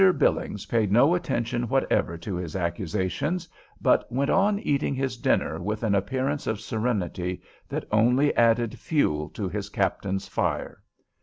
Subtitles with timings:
[0.17, 3.47] Billings paid no attention whatever to his accusations,
[3.79, 7.39] but went on eating his dinner with an appearance of serenity
[7.69, 10.81] that only added fuel to his captain's fire.